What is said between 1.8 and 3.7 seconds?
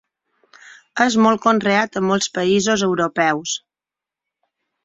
a molts països europeus.